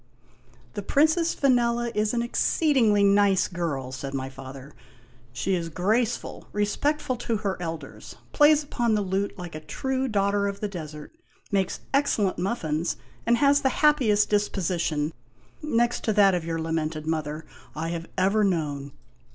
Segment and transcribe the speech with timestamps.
[0.73, 4.73] "The Princess Vanella is an exceedingly nice girl," said my father."
[5.31, 10.47] She is graceful, respectful to her elders, plays upon the lute like a true daughter
[10.47, 11.13] of the desert,
[11.51, 15.13] makes excellent muffins, and has the happiest disposition
[15.61, 17.45] (next to that of your lamented mother)
[17.75, 18.93] I have ever known.